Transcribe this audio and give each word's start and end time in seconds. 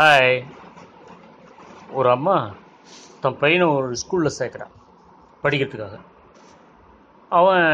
Hi 0.00 0.44
ஒரு 1.92 2.10
அம்மா 2.10 2.34
தன் 3.20 3.38
பையனை 3.38 3.66
ஒரு 3.68 3.96
ஸ்கூலில் 4.02 4.34
சேர்க்குறான் 4.38 4.74
படிக்கிறதுக்காக. 5.42 5.96
அவன் 7.28 7.66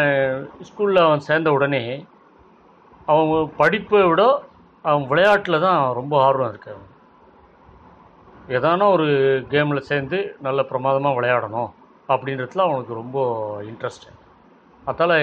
ஸ்கூலில் 0.69 1.01
அவன் 1.03 1.25
சேர்ந்த 1.27 1.53
உடனே 1.53 2.07
அவங்க 3.05 3.35
படிப்பை 3.57 4.03
விட 4.03 4.23
அவன் 4.83 5.07
விளையாட்டில் 5.07 5.61
தான் 5.61 5.93
ரொம்ப 5.93 6.25
ஆர்வம் 6.25 6.49
இருக்கு. 6.49 6.71
அவன் 6.71 6.93
எதானோ 8.59 8.89
ஒரு 8.91 9.09
கேமில் 9.51 9.89
சேர்ந்து 9.91 10.21
நல்ல 10.41 10.63
பிரமாதமாக 10.63 11.19
விளையாடணும் 11.21 11.71
அப்படின்றதுல 12.09 12.67
அவனுக்கு 12.69 12.95
ரொம்ப 12.95 13.19
இன்ட்ரெஸ்ட் 13.63 14.09
அதால் 14.87 15.19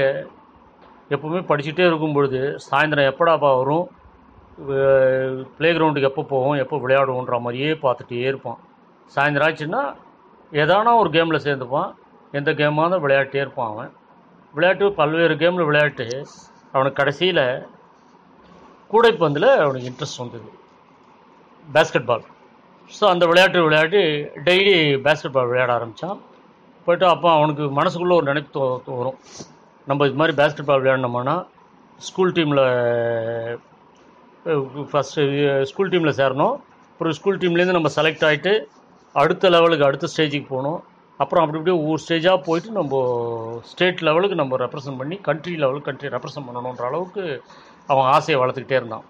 எப்போவுமே 1.10 1.42
படிச்சுட்டே 1.52 1.88
இருக்கும் 1.88 2.14
பொழுது 2.14 2.44
சாயந்தரம் 2.70 3.12
எப்படாப்பா 3.14 3.58
வரும்? 3.58 3.88
ப்ளே 5.58 5.70
கிரவுண்டுக்கு 5.76 6.10
எப்போ 6.12 6.24
போவோம் 6.34 6.62
எப்போ 6.64 6.78
விளையாடுவோன்ற 6.84 7.38
மாதிரியே 7.46 7.72
பார்த்துட்டே 7.84 8.22
இருப்பான். 8.32 8.60
சாயந்தரம் 9.12 9.48
ஆச்சுன்னா 9.48 9.82
ஏதானா 10.52 10.92
ஒரு 11.02 11.10
கேமில் 11.16 11.46
சேர்ந்துப்பான். 11.48 11.90
எந்த 12.40 12.50
கேமாக 12.60 12.84
இருந்தால் 12.84 13.04
விளையாட்டே 13.06 13.42
இருப்பான் 13.44 13.72
அவன். 13.74 13.92
விளையாட்டு 14.54 14.86
பல்வேறு 15.00 15.36
கேமில் 15.42 15.68
விளையாட்டு 15.70 16.08
அவனுக்கு 16.74 17.00
கடைசியில் 17.00 17.46
கூடைப்பந்தில் 18.92 19.50
அவனுக்கு 19.64 19.90
இன்ட்ரெஸ்ட் 19.92 20.22
வந்தது. 20.24 20.50
பேஸ்கெட் 21.68 22.10
பால் 22.10 22.26
ஸோ 22.92 23.04
அந்த 23.14 23.24
விளையாட்டு 23.30 23.60
விளையாட்டு 23.66 24.00
டெய்லி 24.48 24.76
பேஸ்கெட் 25.06 25.36
பால் 25.36 25.50
விளையாட 25.50 25.72
ஆரம்பித்தான் 25.78 26.18
போய்ட்டு 26.88 27.06
அப்போ 27.06 27.30
அவனுக்கு 27.38 27.64
மனசுக்குள்ளே 27.80 28.18
ஒரு 28.20 28.28
நினைப்பு 28.32 28.52
தோ 28.86 28.94
வரும் 29.00 29.20
நம்ம 29.88 30.08
இது 30.08 30.20
மாதிரி 30.22 30.36
பேஸ்கெட் 30.40 30.70
பால் 30.70 30.82
விளையாடினோம்னா 30.82 31.36
ஸ்கூல் 32.00 32.36
டீமில் 32.38 32.64
ஃபஸ்ட்டு 34.92 35.24
ஸ்கூல் 35.70 35.92
டீமில் 35.94 36.18
சேரணும். 36.20 36.56
அப்புறம் 36.92 37.16
ஸ்கூல் 37.18 37.42
டீம்லேருந்து 37.42 37.78
நம்ம 37.78 37.90
செலக்ட் 37.98 38.26
ஆகிட்டு 38.30 38.54
அடுத்த 39.22 39.50
லெவலுக்கு 39.56 39.88
அடுத்த 39.88 40.08
ஸ்டேஜுக்கு 40.14 40.48
போகணும். 40.54 40.80
அப்புறம் 41.22 41.44
அப்படி 41.44 41.60
இப்படி 41.60 41.74
ஒவ்வொரு 41.80 42.02
ஸ்டேஜாக 42.04 42.38
போயிட்டு 42.46 42.70
நம்ம 42.78 43.02
ஸ்டேட் 43.72 44.00
லெவலுக்கு 44.08 44.36
நம்ம 44.42 44.58
ரெப்ரசன்ட் 44.62 45.00
பண்ணி 45.02 45.16
கண்ட்ரி 45.28 45.54
லெவலுக்கு 45.64 45.90
கண்ட்ரி 45.90 46.12
ரெப்ரசன்ட் 46.16 46.48
பண்ணணுன்ற 46.48 46.86
அளவுக்கு 46.90 47.24
அவன் 47.92 48.08
ஆசையை 48.16 48.38
வளர்த்துக்கிட்டே 48.42 48.80
இருந்தான். 48.80 49.06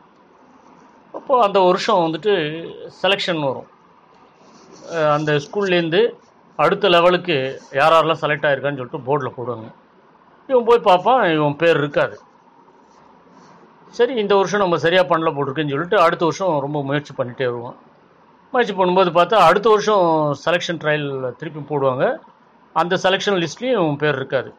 அப்போது 1.17 1.45
அந்த 1.47 1.59
வருஷம் 1.67 2.03
வந்துட்டு 2.05 2.33
செலெக்ஷன் 3.03 3.41
வரும். 3.49 3.69
அந்த 5.15 5.31
ஸ்கூல்லேருந்து 5.45 6.01
அடுத்த 6.63 6.89
லெவலுக்கு 6.95 7.37
யார் 7.79 7.95
யாரெல்லாம் 7.95 8.21
செலக்ட் 8.23 8.47
ஆகிருக்கான்னு 8.49 8.79
சொல்லிட்டு 8.81 9.05
போர்டில் 9.07 9.35
போடுவாங்க. 9.37 9.69
இவன் 10.49 10.67
போய் 10.69 10.87
பார்ப்பான் 10.89 11.23
இவன் 11.37 11.59
பேர் 11.63 11.81
இருக்காது. 11.83 12.17
சரி 13.97 14.13
இந்த 14.21 14.33
வருஷம் 14.39 14.63
நம்ம 14.63 14.77
சரியாக 14.83 15.05
பண்ணல 15.09 15.29
போட்டிருக்குன்னு 15.35 15.73
சொல்லிட்டு 15.73 15.97
அடுத்த 16.05 16.23
வருஷம் 16.27 16.53
ரொம்ப 16.65 16.77
முயற்சி 16.89 17.13
பண்ணிகிட்டே 17.17 17.45
வருவோம். 17.49 17.77
முயற்சி 18.53 18.73
பண்ணும்போது 18.77 19.11
பார்த்தா 19.17 19.37
அடுத்த 19.49 19.67
வருஷம் 19.73 20.05
செலெக்ஷன் 20.45 20.79
ட்ரையல் 20.83 21.09
திருப்பி 21.39 21.61
போடுவாங்க. 21.71 22.05
அந்த 22.75 22.97
செலெக்ஷன் 23.05 23.39
லிஸ்ட்லேயும் 23.43 23.81
இவன் 23.81 24.01
பேர் 24.03 24.19
இருக்காது. 24.21 24.51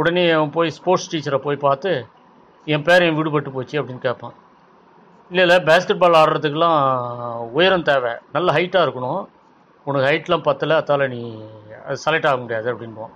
உடனே 0.00 0.24
அவன் 0.36 0.54
போய் 0.56 0.74
ஸ்போர்ட்ஸ் 0.78 1.10
டீச்சரை 1.12 1.38
போய் 1.46 1.64
பார்த்து 1.66 1.92
என் 2.66 2.86
பேர் 2.88 3.04
என் 3.06 3.18
விடுபட்டு 3.18 3.50
போச்சு 3.56 3.76
அப்படின்னு 3.80 4.06
கேட்பான். 4.08 4.34
இல்லை 5.30 5.42
இல்லை 5.46 5.58
பேஸ்கெட் 5.68 6.02
பால் 6.02 6.20
ஆடுறதுக்கெலாம் 6.22 6.80
உயரம் 7.56 7.88
தேவை. 7.90 8.12
நல்ல 8.36 8.48
ஹைட்டாக 8.58 8.86
இருக்கணும். 8.86 9.22
உனக்கு 9.86 10.08
ஹைட்லாம் 10.10 10.46
பத்தலை 10.48 10.74
அதால் 10.80 11.08
நீ 11.14 11.20
செலக்ட் 12.04 12.28
ஆக 12.30 12.36
முடியாது 12.42 12.68
அப்படின்போம் 12.72 13.12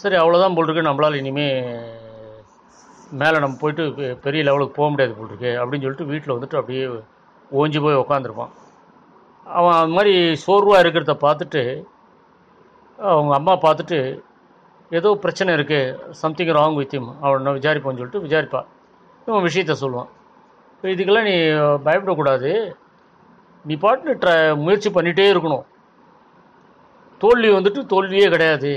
சரி 0.00 0.16
அவ்வளோதான் 0.22 0.54
போல் 0.56 0.66
இருக்கு 0.66 0.88
நம்மளால் 0.88 1.18
இனிமேல் 1.20 1.64
மேலே 3.10 3.38
நம்ம 3.38 3.56
போயிட்டு 3.60 4.16
பெரிய 4.16 4.42
லெவலுக்கு 4.44 4.74
போக 4.74 4.90
முடியாது 4.90 5.14
போல் 5.14 5.28
இருக்கு 5.28 5.50
அப்படின்னு 5.62 5.86
சொல்லிட்டு 5.86 6.04
வீட்டில் 6.04 6.34
வந்துட்டு 6.34 6.58
அப்படியே 6.60 6.84
ஓஞ்சி 7.50 7.80
போய் 7.82 8.02
உக்காந்துருப்பான். 8.02 8.50
அவன் 9.44 9.72
அது 9.72 9.88
மாதிரி 9.88 10.34
சோர்வாக 10.34 10.82
இருக்கிறத 10.82 11.14
பார்த்துட்டு 11.26 11.62
அவங்க 12.96 13.34
அம்மா 13.34 13.52
பார்த்துட்டு 13.52 14.20
ஏதோ 14.90 15.14
பிரச்சனை 15.14 15.54
இருக்குது 15.54 16.10
சம்திங் 16.10 16.48
ராங் 16.48 16.74
வித் 16.74 16.94
him 16.94 17.14
அவனை 17.20 17.52
விசாரிப்பான்னு 17.52 18.00
சொல்லிட்டு 18.00 18.24
விசாரிப்பா. 18.24 18.64
இவன் 19.26 19.44
விஷயத்த 19.44 19.74
சொல்லுவான். 19.80 20.10
இதுக்கெல்லாம் 20.82 21.28
நீ 21.30 21.36
பயப்படக்கூடாது. 21.86 22.72
நீ 23.64 23.76
பாட்டு 23.76 24.14
ட்ர 24.14 24.56
முயற்சி 24.56 24.90
பண்ணிகிட்டே 24.90 25.26
இருக்கணும். 25.34 25.64
தோல்வி 27.18 27.48
வந்துட்டு 27.48 27.86
தோல்வியே 27.86 28.28
கிடையாது. 28.28 28.72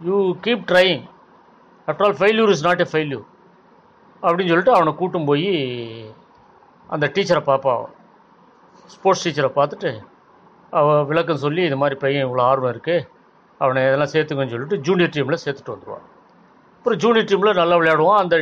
You 0.00 0.36
keep 0.44 0.66
trying 0.72 1.02
after 1.88 2.06
all 2.06 2.18
failure 2.20 2.52
is 2.54 2.64
not 2.68 2.82
a 2.84 2.88
failure 2.92 3.26
அப்படின்னு 4.22 4.52
சொல்லிட்டு 4.52 4.76
அவனை 4.76 4.92
கூட்டும் 5.00 5.28
போய் 5.30 5.48
அந்த 6.94 7.06
டீச்சரை 7.14 7.42
பார்ப்பான் 7.50 7.84
ஸ்போர்ட்ஸ் 8.94 9.24
டீச்சரை 9.26 9.50
பார்த்துட்டு 9.58 9.90
அவள் 10.72 11.06
விளக்கம் 11.10 11.44
சொல்லி 11.44 11.62
இது 11.68 11.76
மாதிரி 11.82 11.96
பையன் 12.04 12.26
இவ்வளோ 12.26 12.44
ஆர்வம் 12.50 12.72
இருக்குது 12.74 13.06
அவனை 13.60 13.82
இதெல்லாம் 13.86 14.12
சேர்த்துக்கன்னு 14.14 14.54
சொல்லிட்டு 14.54 14.78
ஜூனியர் 14.86 15.14
டீமில் 15.16 15.42
சேர்த்துட்டு 15.44 15.74
வந்துடுவான் 15.74 16.06
அப்புறம் 16.78 17.00
ஜூனியர் 17.02 17.28
டீமில் 17.30 17.58
நல்லா 17.58 17.76
விளையாடுவான். 17.78 18.20
அந்த 18.22 18.36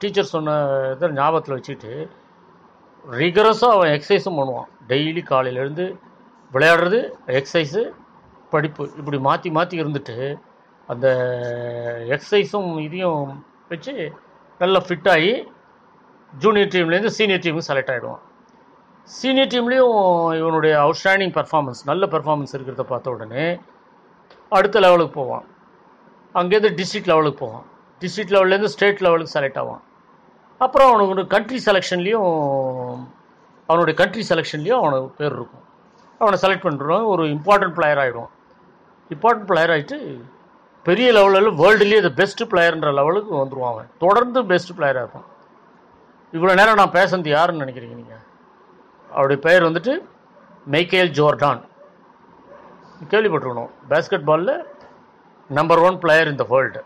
டீச்சர் 0.00 0.32
சொன்ன 0.34 0.54
இதை 0.94 1.10
ஞாபகத்தில் 1.18 1.56
வச்சுக்கிட்டு 1.56 1.92
ரிகரஸாக 3.04 3.74
அவன் 3.76 3.92
எக்ஸசைஸும் 3.96 4.38
பண்ணுவான். 4.40 4.68
டெய்லி 4.90 5.22
காலையிலேருந்து 5.30 5.84
விளையாடுறது 6.52 7.00
எக்ஸசைஸு 7.38 7.82
படிப்பு 8.52 8.84
இப்படி 9.00 9.18
மாற்றி 9.28 9.50
மாற்றி 9.58 9.82
இருந்துட்டு 9.82 10.16
அந்த 10.92 11.06
எக்ஸசைஸும் 12.14 12.70
இதையும் 12.86 13.22
வச்சு 13.70 13.94
நல்லா 14.60 14.80
ஃபிட் 14.86 15.10
ஆகி 15.14 15.32
ஜூனியர் 16.32 16.72
டீம்லேருந்து 16.74 17.12
சீனியர் 17.18 17.42
டீமுக்கு 17.44 17.68
செலக்ட் 17.70 17.92
ஆகிடுவான் 17.94 18.22
சீனியர் 19.08 19.52
டீம்லேயும் 19.52 20.00
இவனுடைய 20.40 20.74
அவுட்ஸ்டாண்டிங் 20.84 21.34
பர்ஃபார்மன்ஸ் 21.38 21.80
நல்ல 21.90 22.06
பர்ஃபார்மன்ஸ் 22.14 22.54
இருக்கிறத 22.56 22.84
பார்த்த 22.90 23.14
உடனே 23.14 23.44
அடுத்த 24.56 24.80
லெவலுக்கு 24.84 25.14
போவான். 25.20 25.46
அங்கேருந்து 26.34 26.72
டிஸ்ட்ரிக்ட் 26.80 27.10
லெவலுக்கு 27.12 27.40
போவான். 27.44 27.64
டிஸ்ட்ரிக்ட் 28.02 28.34
லெவல்லேருந்து 28.34 28.72
ஸ்டேட் 28.74 29.02
லெவலுக்கு 29.06 29.34
செலக்ட் 29.36 29.58
ஆவான். 29.62 29.82
அப்புறம் 30.60 30.90
அவனுக்கு 30.90 31.26
கண்ட்ரி 31.36 31.58
செலெக்ஷன்லேயும் 31.66 32.30
அவனுடைய 33.68 33.94
கண்ட்ரி 34.00 34.22
செலெக்ஷன்லேயும் 34.30 34.80
அவனுக்கு 34.82 35.10
பேர் 35.20 35.34
இருக்கும். 35.38 35.64
அவனை 36.20 36.38
செலக்ட் 36.44 36.66
பண்ணுறோம் 36.66 37.04
ஒரு 37.12 37.24
இம்பார்ட்டன்ட் 37.36 37.76
பிளேயர் 37.78 38.00
ஆகிடும் 38.02 38.30
இம்பார்ட்டன்ட் 39.14 39.48
பிளேயர் 39.50 39.72
ஆகிட்டு 39.74 39.98
பெரிய 40.86 41.08
லெவலில் 41.16 41.56
வேர்ல்டுலேயே 41.60 42.00
த 42.06 42.10
பெஸ்ட் 42.20 42.42
பிளேயர்ன்ற 42.50 42.90
லெவலுக்கு 42.98 43.32
வந்துருவான் 43.40 43.72
அவன். 43.74 43.90
தொடர்ந்து 44.04 44.40
பெஸ்ட் 44.52 44.72
பிளேயராக 44.76 45.02
இருப்பான். 45.04 45.28
இவ்வளோ 46.36 46.52
நேரம் 46.60 46.80
நான் 46.80 46.96
பேசுனது 46.98 47.30
யாருன்னு 47.36 47.64
நினைக்கிறீங்க 47.64 47.96
நீங்கள் 48.00 48.22
அவருடைய 49.16 49.38
பெயர் 49.46 49.66
வந்துட்டு 49.68 49.92
மைக்கேல் 50.74 51.14
ஜோர்டான் 51.18 51.62
கேள்விப்பட்டிருக்கணும். 53.12 53.72
பேஸ்கெட் 53.90 54.26
பாலில் 54.30 54.54
நம்பர் 55.58 55.82
ஒன் 55.86 56.00
பிளேயர் 56.02 56.32
இந்த 56.32 56.44
வேர்ல்டு 56.52 56.80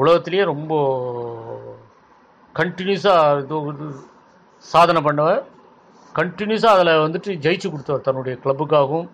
உலகத்திலேயே 0.00 0.44
ரொம்ப 0.52 0.72
கண்டினியூஸாக 2.54 3.40
இது 3.42 3.56
இது 3.72 3.86
சாதனை 4.64 5.00
பண்ணவர் 5.06 5.40
கண்டினியூஸாக 6.14 6.76
அதில் 6.76 7.02
வந்துட்டு 7.04 7.30
ஜெயிச்சு 7.44 7.68
கொடுத்தவர் 7.72 8.06
தன்னுடைய 8.06 8.34
கிளப்புக்காகவும் 8.44 9.08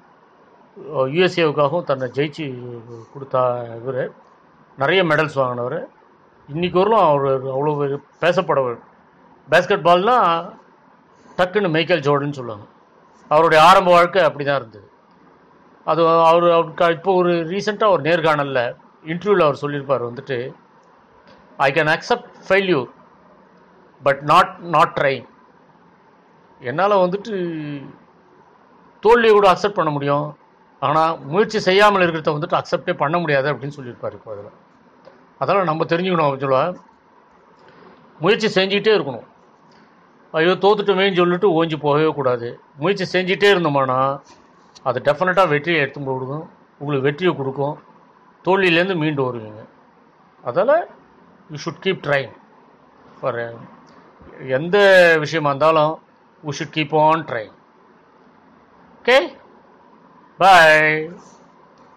யுஎஸ்ஏவுக்காகவும் 1.15 1.87
தன்னை 1.91 2.07
ஜெயிச்சு 2.17 2.45
கொடுத்தா 3.15 3.43
இவர். 3.81 4.03
நிறைய 4.83 5.01
மெடல்ஸ் 5.11 5.39
வாங்கினவர். 5.41 5.79
இன்றைக்கி 6.49 6.77
வரலும் 6.81 7.05
அவர் 7.07 7.47
அவ்வளோ 7.55 7.73
பேசப்படவர் 8.25 8.79
பேஸ்கெட் 9.53 9.87
பால்னால் 9.89 10.47
டக்குன்னு 11.39 11.75
மைக்கேல் 11.77 12.05
ஜோர்டன் 12.07 12.39
சொல்லுவாங்க. 12.39 12.67
அவருடைய 13.31 13.61
ஆரம்ப 13.71 13.91
வாழ்க்கை 13.97 14.23
அப்படி 14.29 14.45
தான் 14.45 14.61
இருந்தது. 14.61 14.87
அது 15.91 16.01
அவர் 16.31 16.47
அவருக்கு 16.57 16.97
இப்போ 16.99 17.13
ஒரு 17.21 17.33
ரீசெண்டாக 17.53 17.95
ஒரு 17.95 18.03
நேர்காணலில் 18.09 18.65
இன்டர்வியூவில் 19.13 19.47
அவர் 19.47 19.63
சொல்லியிருப்பார் 19.63 20.09
வந்துட்டு 20.09 20.39
I 21.67 21.69
can 21.77 21.93
accept 21.95 22.33
failure 22.49 22.89
but 24.03 24.21
not 24.33 24.53
not 24.75 24.93
try 24.99 25.15
என்னால் 26.61 27.03
வந்துட்டு 27.05 27.33
தோல்வியை 29.03 29.33
கூட 29.35 29.49
அக்செப்ட் 29.53 29.79
பண்ண 29.79 29.91
முடியும். 29.97 30.27
ஆனால் 30.83 31.19
முயற்சி 31.31 31.59
செய்யாமல் 31.69 32.05
இருக்கிறத 32.05 32.33
வந்துட்டு 32.35 32.59
அக்செப்டே 32.59 32.95
பண்ண 33.03 33.19
முடியாது 33.19 33.49
அப்படின்னு 33.53 33.77
சொல்லியிருப்பார் 33.79 34.17
இப்போ 34.19 34.31
அதில். 34.35 34.53
அதெல்லாம் 35.41 35.71
நம்ம 35.71 35.85
தெரிஞ்சுக்கணும் 35.93 36.29
ஆக்சுவலா 36.29 36.63
முயற்சி 38.21 38.49
செஞ்சுக்கிட்டே 38.59 38.93
இருக்கணும். 38.99 39.27
ஐயோ 40.35 40.55
தோத்துட்டோமேன்னு 40.65 41.19
சொல்லிட்டு 41.21 41.49
ஓஞ்சி 41.59 41.77
போகவே 41.87 42.09
கூடாது. 42.19 42.49
முயற்சி 42.83 43.05
செஞ்சுட்டே 43.15 43.51
இருந்தோம்னா 43.55 43.99
அது 44.89 44.99
டெஃபினட்டாக 45.09 45.53
வெற்றியை 45.55 45.79
எடுத்து 45.83 46.01
கொடுக்கும். 46.09 46.45
உங்களுக்கு 46.81 47.07
வெற்றியை 47.09 47.33
கொடுக்கும். 47.35 47.77
தோல்வியிலேருந்து 48.47 48.97
மீண்டு 49.03 49.23
வருவீங்க. 49.29 49.63
அதால் 50.45 50.75
you 51.51 51.59
should 51.65 51.83
keep 51.85 52.05
trying 52.07 52.33
for 53.21 53.39
எந்த 54.59 54.77
விஷயமா 55.25 55.51
இருந்தாலும் 55.53 55.93
you 56.45 56.53
should 56.59 56.75
keep 56.77 56.95
on 57.07 57.25
trying 57.31 57.55
okay 58.99 59.17
bye 60.41 60.89